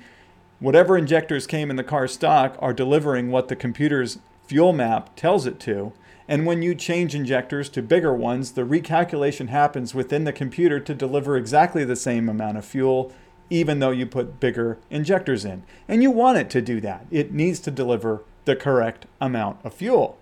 whatever 0.59 0.97
injectors 0.97 1.47
came 1.47 1.69
in 1.69 1.77
the 1.77 1.85
car 1.85 2.09
stock 2.09 2.57
are 2.59 2.73
delivering 2.73 3.31
what 3.31 3.47
the 3.47 3.55
computer's 3.55 4.19
fuel 4.45 4.73
map 4.73 5.15
tells 5.15 5.45
it 5.45 5.57
to. 5.61 5.93
And 6.27 6.45
when 6.45 6.61
you 6.61 6.73
change 6.75 7.13
injectors 7.15 7.69
to 7.69 7.81
bigger 7.81 8.13
ones, 8.13 8.51
the 8.51 8.61
recalculation 8.61 9.49
happens 9.49 9.93
within 9.93 10.23
the 10.23 10.33
computer 10.33 10.79
to 10.79 10.93
deliver 10.93 11.35
exactly 11.35 11.83
the 11.83 11.95
same 11.95 12.29
amount 12.29 12.57
of 12.57 12.65
fuel, 12.65 13.11
even 13.49 13.79
though 13.79 13.91
you 13.91 14.05
put 14.05 14.39
bigger 14.39 14.77
injectors 14.89 15.43
in. 15.43 15.63
And 15.87 16.01
you 16.01 16.11
want 16.11 16.37
it 16.37 16.49
to 16.51 16.61
do 16.61 16.79
that. 16.81 17.05
It 17.11 17.33
needs 17.33 17.59
to 17.61 17.71
deliver 17.71 18.23
the 18.45 18.55
correct 18.55 19.05
amount 19.19 19.57
of 19.63 19.73
fuel. 19.73 20.17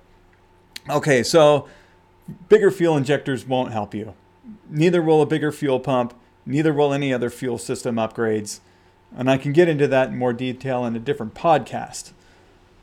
Okay, 0.89 1.21
so 1.21 1.67
bigger 2.49 2.71
fuel 2.71 2.97
injectors 2.97 3.45
won't 3.45 3.71
help 3.71 3.93
you. 3.93 4.15
Neither 4.69 5.01
will 5.01 5.21
a 5.21 5.27
bigger 5.27 5.51
fuel 5.51 5.79
pump, 5.79 6.13
neither 6.45 6.73
will 6.73 6.93
any 6.93 7.13
other 7.13 7.29
fuel 7.29 7.57
system 7.57 7.95
upgrades. 7.95 8.59
And 9.15 9.29
I 9.29 9.37
can 9.37 9.53
get 9.53 9.69
into 9.69 9.87
that 9.87 10.09
in 10.09 10.17
more 10.17 10.33
detail 10.33 10.85
in 10.85 10.95
a 10.95 10.99
different 10.99 11.33
podcast. 11.35 12.13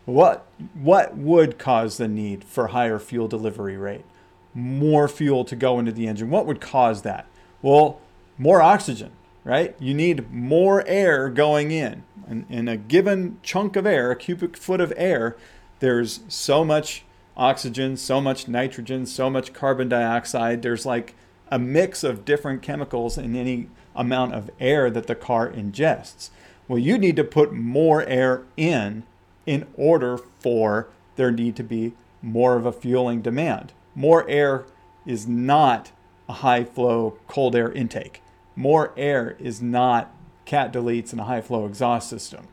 What 0.08 0.46
what 0.72 1.18
would 1.18 1.58
cause 1.58 1.98
the 1.98 2.08
need 2.08 2.42
for 2.42 2.68
higher 2.68 2.98
fuel 2.98 3.28
delivery 3.28 3.76
rate? 3.76 4.06
More 4.54 5.06
fuel 5.06 5.44
to 5.44 5.54
go 5.54 5.78
into 5.78 5.92
the 5.92 6.08
engine. 6.08 6.30
What 6.30 6.46
would 6.46 6.62
cause 6.62 7.02
that? 7.02 7.26
Well, 7.60 8.00
more 8.38 8.62
oxygen, 8.62 9.10
right? 9.44 9.76
You 9.78 9.92
need 9.92 10.32
more 10.32 10.82
air 10.86 11.28
going 11.28 11.72
in. 11.72 12.04
In, 12.26 12.46
in 12.48 12.68
a 12.68 12.78
given 12.78 13.38
chunk 13.42 13.76
of 13.76 13.84
air, 13.84 14.10
a 14.10 14.16
cubic 14.16 14.56
foot 14.56 14.80
of 14.80 14.94
air, 14.96 15.36
there's 15.80 16.20
so 16.26 16.64
much 16.64 17.04
oxygen, 17.36 17.98
so 17.98 18.18
much 18.18 18.48
nitrogen, 18.48 19.04
so 19.04 19.28
much 19.28 19.52
carbon 19.52 19.90
dioxide. 19.90 20.62
There's 20.62 20.86
like 20.86 21.16
a 21.50 21.58
mix 21.58 22.02
of 22.02 22.24
different 22.24 22.62
chemicals 22.62 23.18
in 23.18 23.36
any 23.36 23.68
amount 23.94 24.32
of 24.32 24.48
air 24.58 24.88
that 24.88 25.06
the 25.06 25.14
car 25.14 25.50
ingests. 25.50 26.30
Well, 26.66 26.78
you 26.78 26.96
need 26.96 27.16
to 27.16 27.24
put 27.24 27.52
more 27.52 28.04
air 28.04 28.44
in 28.56 29.02
in 29.48 29.66
order 29.78 30.18
for 30.38 30.88
there 31.16 31.30
need 31.30 31.56
to 31.56 31.62
be 31.64 31.94
more 32.20 32.56
of 32.56 32.66
a 32.66 32.72
fueling 32.72 33.22
demand. 33.22 33.72
More 33.94 34.28
air 34.28 34.66
is 35.06 35.26
not 35.26 35.90
a 36.28 36.34
high 36.34 36.64
flow 36.64 37.18
cold 37.26 37.56
air 37.56 37.72
intake. 37.72 38.22
More 38.54 38.92
air 38.94 39.36
is 39.40 39.62
not 39.62 40.14
cat 40.44 40.70
deletes 40.70 41.12
and 41.12 41.20
a 41.22 41.24
high 41.24 41.40
flow 41.40 41.64
exhaust 41.64 42.10
system. 42.10 42.46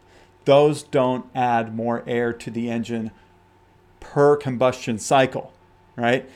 Those 0.45 0.83
don't 0.83 1.25
add 1.35 1.75
more 1.75 2.01
air 2.07 2.31
to 2.31 2.49
the 2.49 2.69
engine 2.69 3.11
per 3.99 4.37
combustion 4.37 4.97
cycle, 4.97 5.51
right? 5.97 6.29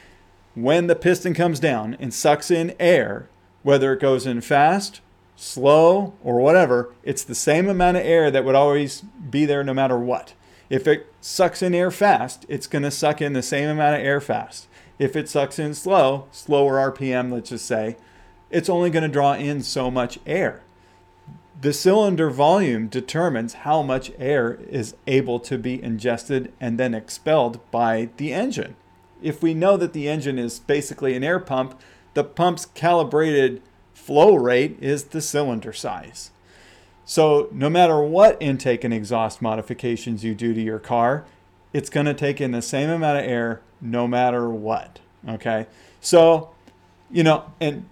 When 0.56 0.88
the 0.88 0.96
piston 0.96 1.34
comes 1.34 1.62
down 1.62 1.96
and 2.02 2.14
sucks 2.14 2.52
in 2.52 2.76
air, 2.82 3.30
whether 3.64 3.94
it 3.94 4.02
goes 4.02 4.26
in 4.26 4.42
fast, 4.42 5.00
slow, 5.38 6.16
or 6.22 6.42
whatever, 6.42 6.94
it's 7.04 7.24
the 7.24 7.36
same 7.36 7.70
amount 7.70 7.96
of 7.96 8.04
air 8.04 8.30
that 8.30 8.44
would 8.44 8.56
always 8.56 9.04
be 9.30 9.46
there 9.46 9.64
no 9.64 9.74
matter 9.74 9.98
what. 9.98 10.34
If 10.70 10.88
it 10.88 11.12
sucks 11.20 11.62
in 11.62 11.74
air 11.74 11.92
fast, 11.92 12.46
it's 12.48 12.68
going 12.68 12.84
to 12.84 12.92
suck 12.92 13.22
in 13.22 13.34
the 13.34 13.42
same 13.42 13.70
amount 13.70 13.96
of 13.96 14.06
air 14.06 14.22
fast. 14.22 14.68
If 15.00 15.16
it 15.16 15.28
sucks 15.28 15.58
in 15.58 15.74
slow, 15.74 16.28
slower 16.32 16.92
RPM, 16.92 17.32
let's 17.32 17.50
just 17.50 17.66
say, 17.66 17.98
it's 18.52 18.70
only 18.70 18.90
going 18.90 19.04
to 19.04 19.10
draw 19.10 19.34
in 19.34 19.64
so 19.64 19.90
much 19.90 20.20
air. 20.26 20.62
The 21.60 21.74
cylinder 21.74 22.30
volume 22.30 22.88
determines 22.88 23.54
how 23.54 23.82
much 23.82 24.12
air 24.18 24.60
is 24.70 24.96
able 25.08 25.40
to 25.42 25.58
be 25.58 25.82
ingested 25.82 26.54
and 26.60 26.80
then 26.80 26.94
expelled 26.94 27.60
by 27.72 28.10
the 28.18 28.32
engine. 28.32 28.76
If 29.22 29.42
we 29.42 29.54
know 29.54 29.76
that 29.76 29.94
the 29.94 30.08
engine 30.08 30.40
is 30.40 30.60
basically 30.60 31.16
an 31.16 31.24
air 31.24 31.40
pump, 31.40 31.80
the 32.14 32.24
pump's 32.24 32.66
calibrated 32.66 33.62
flow 33.94 34.36
rate 34.36 34.78
is 34.80 35.06
the 35.06 35.22
cylinder 35.22 35.74
size. 35.74 36.32
So, 37.10 37.50
no 37.52 37.72
matter 37.72 38.00
what 38.02 38.38
intake 38.40 38.84
and 38.84 38.94
exhaust 38.94 39.42
modifications 39.42 40.24
you 40.24 40.36
do 40.36 40.54
to 40.54 40.62
your 40.62 40.78
car, 40.78 41.26
it's 41.74 41.90
going 41.90 42.06
to 42.06 42.14
take 42.14 42.40
in 42.40 42.52
the 42.52 42.62
same 42.62 42.88
amount 42.88 43.18
of 43.18 43.26
air 43.26 43.62
no 43.82 44.08
matter 44.08 44.48
what. 44.48 45.00
Okay. 45.28 45.66
So, 46.00 46.52
you 47.10 47.24
know, 47.24 47.52
and 47.60 47.90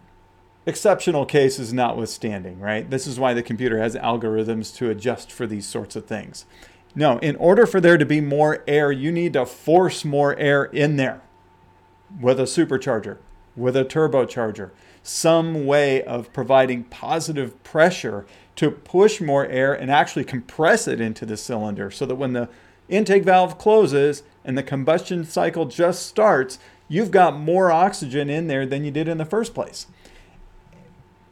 exceptional 0.68 1.26
cases 1.26 1.74
notwithstanding, 1.74 2.60
right? 2.60 2.88
This 2.88 3.08
is 3.08 3.20
why 3.20 3.34
the 3.34 3.42
computer 3.42 3.80
has 3.80 3.96
algorithms 3.96 4.76
to 4.76 4.92
adjust 4.92 5.32
for 5.32 5.48
these 5.48 5.66
sorts 5.66 5.96
of 5.96 6.06
things. 6.06 6.46
No, 6.94 7.18
in 7.18 7.36
order 7.38 7.66
for 7.66 7.82
there 7.82 7.98
to 7.98 8.06
be 8.06 8.22
more 8.22 8.64
air, 8.68 8.92
you 8.92 9.12
need 9.12 9.34
to 9.34 9.48
force 9.48 10.06
more 10.06 10.38
air 10.38 10.66
in 10.66 10.98
there 10.98 11.22
with 12.22 12.40
a 12.40 12.44
supercharger, 12.44 13.18
with 13.56 13.76
a 13.76 13.84
turbocharger, 13.84 14.70
some 15.08 15.66
way 15.66 16.04
of 16.04 16.34
providing 16.34 16.84
positive 16.84 17.64
pressure 17.64 18.26
to 18.58 18.70
push 18.70 19.22
more 19.22 19.46
air 19.46 19.74
and 19.74 19.90
actually 19.90 20.26
compress 20.26 20.88
it 20.88 21.00
into 21.00 21.26
the 21.26 21.38
cylinder 21.38 21.90
so 21.90 22.06
that 22.06 22.16
when 22.16 22.34
the 22.34 22.50
intake 22.90 23.24
valve 23.24 23.58
closes 23.58 24.24
and 24.44 24.58
the 24.58 24.64
combustion 24.64 25.24
cycle 25.24 25.66
just 25.66 26.06
starts, 26.06 26.60
you've 26.90 27.12
got 27.12 27.40
more 27.40 27.72
oxygen 27.72 28.30
in 28.30 28.48
there 28.48 28.66
than 28.66 28.84
you 28.84 28.92
did 28.92 29.08
in 29.08 29.18
the 29.18 29.26
first 29.26 29.54
place. 29.54 29.88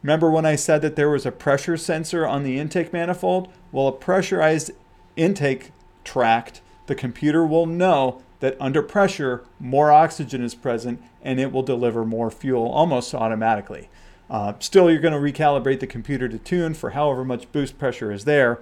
Remember 0.02 0.30
when 0.30 0.46
I 0.46 0.56
said 0.56 0.82
that 0.82 0.96
there 0.96 1.10
was 1.10 1.26
a 1.26 1.32
pressure 1.32 1.78
sensor 1.78 2.26
on 2.26 2.44
the 2.44 2.60
intake 2.60 2.94
manifold? 2.94 3.52
Well, 3.72 3.88
a 3.88 3.92
pressurized 3.92 4.72
intake 5.16 5.72
tract, 6.04 6.62
the 6.86 6.96
computer 6.96 7.46
will 7.46 7.66
know 7.66 8.22
that 8.46 8.56
under 8.60 8.84
pressure, 8.84 9.44
more 9.60 9.92
oxygen 9.92 10.44
is 10.44 10.54
present 10.54 11.02
and 11.24 11.40
it 11.40 11.52
will 11.52 11.64
deliver 11.64 12.06
more 12.06 12.30
fuel 12.30 12.70
almost 12.70 13.16
automatically. 13.16 13.90
Uh, 14.30 14.54
still, 14.60 14.92
you're 14.92 15.00
going 15.00 15.16
to 15.16 15.20
recalibrate 15.20 15.80
the 15.80 15.88
computer 15.88 16.30
to 16.30 16.38
tune 16.38 16.76
for 16.76 16.92
however 16.92 17.26
much 17.26 17.52
boost 17.52 17.80
pressure 17.80 18.12
is 18.12 18.26
there, 18.26 18.62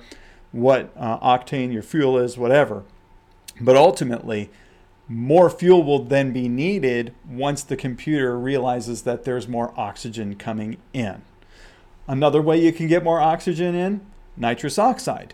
what 0.54 0.94
uh, 0.96 1.20
octane 1.20 1.74
your 1.74 1.84
fuel 1.84 2.18
is, 2.18 2.38
whatever. 2.38 2.84
But 3.60 3.76
ultimately, 3.76 4.50
more 5.10 5.50
fuel 5.50 5.84
will 5.84 6.06
then 6.06 6.32
be 6.32 6.48
needed 6.48 7.14
once 7.30 7.62
the 7.62 7.76
computer 7.76 8.40
realizes 8.40 9.02
that 9.02 9.26
there's 9.26 9.50
more 9.50 9.74
oxygen 9.78 10.36
coming 10.36 10.78
in. 10.94 11.24
Another 12.08 12.42
way 12.42 12.58
you 12.58 12.72
can 12.72 12.88
get 12.88 13.04
more 13.04 13.20
oxygen 13.20 13.76
in 13.76 14.00
nitrous 14.38 14.80
oxide. 14.80 15.34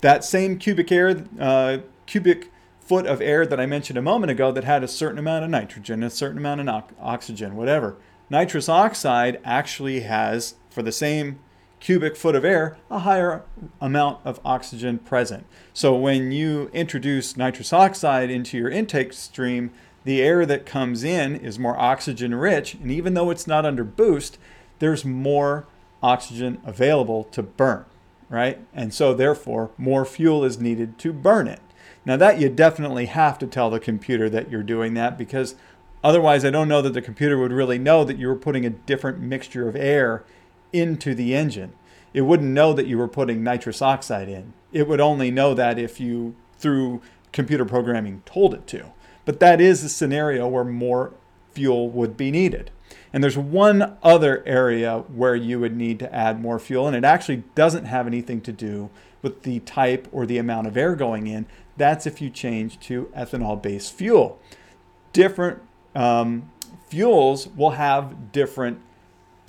That 0.00 0.24
same 0.24 0.58
cubic 0.58 0.90
air, 0.90 1.24
uh, 1.38 1.78
cubic 2.06 2.50
foot 2.86 3.06
of 3.06 3.20
air 3.20 3.44
that 3.44 3.60
I 3.60 3.66
mentioned 3.66 3.98
a 3.98 4.02
moment 4.02 4.30
ago 4.30 4.52
that 4.52 4.64
had 4.64 4.84
a 4.84 4.88
certain 4.88 5.18
amount 5.18 5.44
of 5.44 5.50
nitrogen, 5.50 6.02
a 6.02 6.10
certain 6.10 6.38
amount 6.38 6.60
of 6.60 6.84
oxygen, 7.00 7.56
whatever 7.56 7.96
nitrous 8.30 8.68
oxide 8.68 9.40
actually 9.44 10.00
has, 10.00 10.56
for 10.70 10.82
the 10.82 10.92
same 10.92 11.38
cubic 11.78 12.16
foot 12.16 12.34
of 12.34 12.44
air, 12.44 12.76
a 12.90 13.00
higher 13.00 13.42
amount 13.80 14.18
of 14.24 14.40
oxygen 14.44 14.98
present. 14.98 15.46
So 15.72 15.94
when 15.94 16.32
you 16.32 16.70
introduce 16.72 17.36
nitrous 17.36 17.72
oxide 17.72 18.30
into 18.30 18.56
your 18.56 18.70
intake 18.70 19.12
stream, 19.12 19.70
the 20.04 20.22
air 20.22 20.46
that 20.46 20.66
comes 20.66 21.04
in 21.04 21.36
is 21.36 21.58
more 21.58 21.78
oxygen 21.78 22.34
rich, 22.34 22.74
and 22.74 22.90
even 22.90 23.14
though 23.14 23.30
it's 23.30 23.46
not 23.46 23.66
under 23.66 23.84
boost, 23.84 24.38
there's 24.78 25.04
more 25.04 25.66
oxygen 26.02 26.60
available 26.64 27.24
to 27.24 27.42
burn, 27.42 27.84
right? 28.28 28.60
And 28.72 28.94
so 28.94 29.14
therefore, 29.14 29.70
more 29.76 30.04
fuel 30.04 30.44
is 30.44 30.58
needed 30.58 30.98
to 30.98 31.12
burn 31.12 31.48
it. 31.48 31.60
Now, 32.06 32.16
that 32.16 32.40
you 32.40 32.48
definitely 32.48 33.06
have 33.06 33.38
to 33.40 33.46
tell 33.46 33.68
the 33.68 33.80
computer 33.80 34.30
that 34.30 34.50
you're 34.50 34.62
doing 34.62 34.94
that 34.94 35.18
because 35.18 35.56
Otherwise, 36.06 36.44
I 36.44 36.50
don't 36.50 36.68
know 36.68 36.82
that 36.82 36.92
the 36.92 37.02
computer 37.02 37.36
would 37.36 37.50
really 37.50 37.80
know 37.80 38.04
that 38.04 38.16
you 38.16 38.28
were 38.28 38.36
putting 38.36 38.64
a 38.64 38.70
different 38.70 39.18
mixture 39.18 39.68
of 39.68 39.74
air 39.74 40.22
into 40.72 41.16
the 41.16 41.34
engine. 41.34 41.72
It 42.14 42.20
wouldn't 42.20 42.52
know 42.52 42.72
that 42.74 42.86
you 42.86 42.96
were 42.96 43.08
putting 43.08 43.42
nitrous 43.42 43.82
oxide 43.82 44.28
in. 44.28 44.52
It 44.72 44.86
would 44.86 45.00
only 45.00 45.32
know 45.32 45.52
that 45.54 45.80
if 45.80 45.98
you, 45.98 46.36
through 46.58 47.02
computer 47.32 47.64
programming, 47.64 48.22
told 48.24 48.54
it 48.54 48.68
to. 48.68 48.92
But 49.24 49.40
that 49.40 49.60
is 49.60 49.82
a 49.82 49.88
scenario 49.88 50.46
where 50.46 50.62
more 50.62 51.12
fuel 51.50 51.90
would 51.90 52.16
be 52.16 52.30
needed. 52.30 52.70
And 53.12 53.20
there's 53.20 53.36
one 53.36 53.96
other 54.02 54.44
area 54.46 54.98
where 55.08 55.34
you 55.34 55.58
would 55.58 55.76
need 55.76 55.98
to 55.98 56.14
add 56.14 56.40
more 56.40 56.60
fuel, 56.60 56.86
and 56.86 56.94
it 56.94 57.04
actually 57.04 57.42
doesn't 57.56 57.86
have 57.86 58.06
anything 58.06 58.40
to 58.42 58.52
do 58.52 58.90
with 59.22 59.42
the 59.42 59.58
type 59.60 60.06
or 60.12 60.24
the 60.24 60.38
amount 60.38 60.68
of 60.68 60.76
air 60.76 60.94
going 60.94 61.26
in. 61.26 61.46
That's 61.76 62.06
if 62.06 62.20
you 62.20 62.30
change 62.30 62.80
to 62.80 63.10
ethanol 63.16 63.60
based 63.60 63.92
fuel. 63.92 64.38
Different 65.12 65.60
um, 65.94 66.50
fuels 66.88 67.48
will 67.48 67.70
have 67.70 68.32
different 68.32 68.80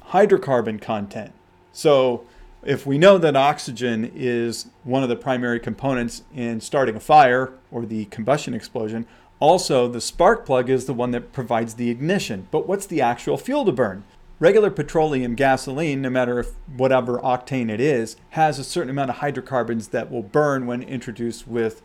hydrocarbon 0.09 0.81
content. 0.81 1.33
So 1.71 2.25
if 2.63 2.85
we 2.85 2.97
know 2.97 3.17
that 3.17 3.35
oxygen 3.35 4.11
is 4.15 4.67
one 4.83 5.03
of 5.03 5.09
the 5.09 5.15
primary 5.15 5.59
components 5.59 6.23
in 6.33 6.59
starting 6.59 6.95
a 6.95 6.99
fire 6.99 7.53
or 7.71 7.85
the 7.85 8.05
combustion 8.05 8.53
explosion, 8.53 9.05
also 9.39 9.87
the 9.87 10.01
spark 10.01 10.45
plug 10.45 10.69
is 10.69 10.85
the 10.85 10.93
one 10.93 11.11
that 11.11 11.31
provides 11.31 11.75
the 11.75 11.89
ignition. 11.89 12.47
But 12.51 12.67
what's 12.67 12.87
the 12.87 13.01
actual 13.01 13.37
fuel 13.37 13.65
to 13.65 13.71
burn? 13.71 14.03
Regular 14.39 14.69
petroleum 14.69 15.35
gasoline, 15.35 16.01
no 16.01 16.09
matter 16.09 16.39
if 16.39 16.51
whatever 16.75 17.19
octane 17.19 17.71
it 17.71 17.79
is, 17.79 18.17
has 18.31 18.59
a 18.59 18.63
certain 18.63 18.89
amount 18.89 19.09
of 19.09 19.17
hydrocarbons 19.17 19.89
that 19.89 20.11
will 20.11 20.23
burn 20.23 20.67
when 20.67 20.83
introduced 20.83 21.47
with 21.47 21.81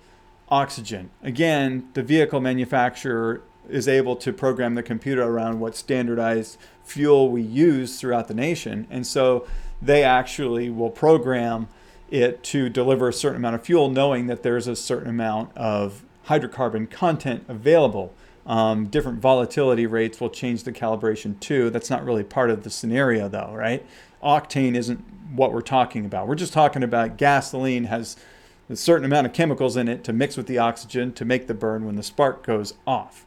oxygen. 0.53 1.09
Again, 1.23 1.89
the 1.95 2.03
vehicle 2.03 2.39
manufacturer 2.39 3.41
is 3.71 3.89
able 3.89 4.15
to 4.17 4.35
program 4.35 4.75
the 4.75 4.83
computer 4.83 5.23
around 5.23 5.61
what 5.61 5.75
standardized 5.75 6.59
fuel 6.85 7.31
we 7.31 7.41
use 7.41 7.99
throughout 7.99 8.29
the 8.29 8.35
nation. 8.35 8.87
And 8.91 9.07
so 9.07 9.47
they 9.81 10.05
actually 10.05 10.69
will 10.69 10.91
program 10.91 11.69
it 12.11 12.43
to 12.45 12.69
deliver 12.69 13.09
a 13.09 13.15
certain 13.15 13.39
amount 13.39 13.55
of 13.55 13.63
fuel, 13.63 13.89
knowing 13.89 14.27
that 14.27 14.43
there's 14.43 14.67
a 14.67 14.77
certain 14.77 15.09
amount 15.09 15.57
of 15.57 16.05
hydrocarbon 16.27 16.91
content 16.91 17.45
available. 17.49 18.13
Um, 18.45 18.89
different 18.89 19.21
volatility 19.21 19.87
rates 19.87 20.21
will 20.21 20.29
change 20.29 20.65
the 20.65 20.73
calibration 20.73 21.41
too. 21.41 21.71
That's 21.71 21.89
not 21.89 22.05
really 22.05 22.25
part 22.25 22.51
of 22.51 22.63
the 22.63 22.71
scenario, 22.71 23.27
though, 23.27 23.55
right? 23.55 23.87
Octane 24.23 24.75
isn't 24.75 24.99
what 25.35 25.55
we're 25.55 25.63
talking 25.63 26.05
about. 26.05 26.29
We're 26.29 26.35
just 26.35 26.53
talking 26.53 26.83
about 26.83 27.17
gasoline 27.17 27.85
has 27.85 28.19
a 28.69 28.77
certain 28.77 29.05
amount 29.05 29.27
of 29.27 29.33
chemicals 29.33 29.77
in 29.77 29.89
it 29.89 30.05
to 30.05 30.13
mix 30.13 30.37
with 30.37 30.47
the 30.47 30.59
oxygen 30.59 31.13
to 31.13 31.25
make 31.25 31.47
the 31.47 31.55
burn 31.55 31.85
when 31.85 31.97
the 31.97 32.03
spark 32.03 32.45
goes 32.45 32.75
off. 32.87 33.27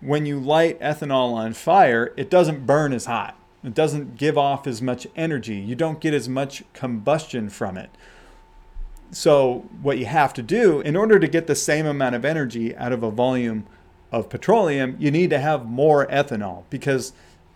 When 0.00 0.26
you 0.26 0.38
light 0.38 0.80
ethanol 0.80 1.32
on 1.34 1.54
fire, 1.54 2.12
it 2.16 2.30
doesn't 2.30 2.66
burn 2.66 2.92
as 2.92 3.06
hot. 3.06 3.36
It 3.64 3.74
doesn't 3.74 4.16
give 4.16 4.38
off 4.38 4.66
as 4.66 4.80
much 4.80 5.06
energy. 5.16 5.56
You 5.56 5.74
don't 5.74 6.00
get 6.00 6.14
as 6.14 6.28
much 6.28 6.62
combustion 6.72 7.48
from 7.48 7.76
it. 7.76 7.90
So, 9.10 9.64
what 9.82 9.98
you 9.98 10.06
have 10.06 10.34
to 10.34 10.42
do 10.42 10.80
in 10.80 10.94
order 10.94 11.18
to 11.18 11.26
get 11.26 11.46
the 11.46 11.54
same 11.54 11.86
amount 11.86 12.14
of 12.14 12.24
energy 12.24 12.76
out 12.76 12.92
of 12.92 13.02
a 13.02 13.10
volume 13.10 13.66
of 14.12 14.28
petroleum, 14.28 14.96
you 14.98 15.10
need 15.10 15.30
to 15.30 15.38
have 15.38 15.66
more 15.66 16.06
ethanol 16.06 16.64
because 16.70 17.12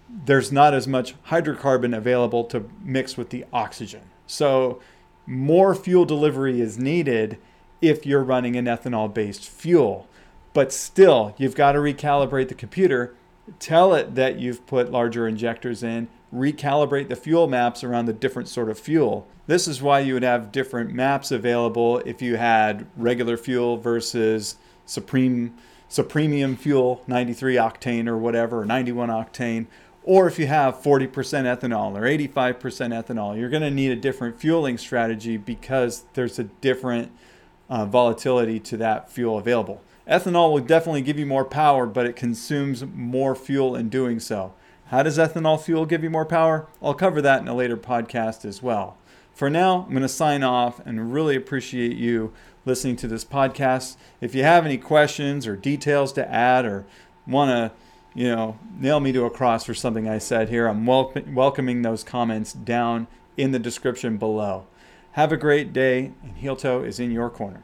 there's 0.09 0.50
not 0.50 0.75
as 0.75 0.88
much 0.88 1.14
hydrocarbon 1.26 1.97
available 1.97 2.45
to 2.45 2.69
mix 2.83 3.17
with 3.17 3.31
the 3.31 3.45
oxygen. 3.52 4.02
So, 4.26 4.81
more 5.26 5.75
fuel 5.75 6.05
delivery 6.05 6.61
is 6.61 6.79
needed 6.79 7.38
if 7.81 8.07
you're 8.07 8.23
running 8.23 8.57
an 8.57 8.67
ethanol 8.67 9.12
based 9.12 9.49
fuel. 9.49 10.09
But 10.52 10.73
still, 10.73 11.35
you've 11.38 11.55
got 11.55 11.73
to 11.73 11.79
recalibrate 11.79 12.49
the 12.49 12.55
computer, 12.55 13.14
tell 13.59 13.95
it 13.95 14.14
that 14.14 14.38
you've 14.38 14.67
put 14.67 14.93
larger 14.93 15.26
injectors 15.26 15.83
in, 15.83 16.09
recalibrate 16.35 17.09
the 17.09 17.17
fuel 17.17 17.47
maps 17.47 17.83
around 17.83 18.07
the 18.07 18.12
different 18.12 18.49
sort 18.49 18.71
of 18.71 18.79
fuel. 18.79 19.26
This 19.47 19.67
is 19.67 19.83
why 19.83 20.00
you 20.00 20.14
would 20.14 20.23
have 20.23 20.52
different 20.52 20.93
maps 20.93 21.31
available 21.31 21.99
if 21.99 22.23
you 22.23 22.37
had 22.37 22.87
regular 22.97 23.37
fuel 23.37 23.76
versus 23.76 24.57
supreme 24.85 25.55
supremium 25.88 26.57
fuel 26.57 27.02
93 27.07 27.57
octane 27.57 28.09
or 28.09 28.17
whatever 28.17 28.62
or 28.62 28.64
91 28.64 29.11
octane 29.11 29.67
or 30.04 30.26
if 30.26 30.38
you 30.38 30.47
have 30.47 30.80
40% 30.80 31.11
ethanol 31.11 31.97
or 31.97 32.02
85% 32.02 32.56
ethanol 33.04 33.38
you're 33.38 33.49
going 33.49 33.62
to 33.62 33.71
need 33.71 33.90
a 33.90 33.97
different 33.97 34.40
fueling 34.40 34.78
strategy 34.78 35.37
because 35.37 36.04
there's 36.14 36.38
a 36.38 36.44
different 36.44 37.12
uh, 37.68 37.87
volatility 37.87 38.61
to 38.61 38.76
that 38.76 39.11
fuel 39.11 39.38
available. 39.38 39.80
Ethanol 40.09 40.52
will 40.52 40.61
definitely 40.61 41.02
give 41.02 41.18
you 41.18 41.26
more 41.26 41.44
power 41.44 41.87
but 41.87 42.06
it 42.06 42.16
consumes 42.16 42.85
more 42.85 43.35
fuel 43.35 43.76
in 43.76 43.88
doing 43.88 44.21
so. 44.21 44.54
How 44.87 45.02
does 45.02 45.16
ethanol 45.16 45.59
fuel 45.59 45.87
give 45.87 46.02
you 46.02 46.11
more 46.11 46.26
power? 46.26 46.66
I'll 46.82 46.92
cover 46.92 47.23
that 47.23 47.40
in 47.40 47.49
a 47.49 47.54
later 47.54 47.78
podcast 47.78 48.44
as 48.44 48.62
well. 48.62 48.99
For 49.32 49.49
now, 49.49 49.85
I'm 49.85 49.90
going 49.90 50.02
to 50.02 50.09
sign 50.09 50.42
off 50.42 50.80
and 50.85 51.12
really 51.12 51.35
appreciate 51.35 51.97
you 51.97 52.32
listening 52.66 52.97
to 52.97 53.09
this 53.09 53.25
podcast. 53.25 53.97
If 54.21 54.35
you 54.35 54.42
have 54.42 54.66
any 54.66 54.76
questions 54.76 55.47
or 55.47 55.56
details 55.56 56.12
to 56.12 56.30
add 56.30 56.66
or 56.66 56.85
want 57.26 57.50
to, 57.50 57.73
you 58.14 58.28
know, 58.28 58.58
nail 58.78 59.00
me 59.00 59.13
to 59.13 59.25
a 59.25 59.30
cross 59.30 59.65
for 59.65 59.75
something 59.75 60.08
I 60.08 60.19
said 60.19 60.49
here, 60.49 60.67
I'm 60.67 60.87
wel- 60.87 61.13
welcoming 61.32 61.82
those 61.82 62.04
comments 62.04 62.52
down 62.52 63.06
in 63.37 63.52
the 63.52 63.58
description 63.58 64.17
below. 64.17 64.67
Have 65.13 65.32
a 65.32 65.37
great 65.37 65.73
day, 65.73 66.13
and 66.23 66.37
Heel 66.37 66.56
Toe 66.56 66.82
is 66.82 66.99
in 66.99 67.10
your 67.10 67.30
corner. 67.30 67.60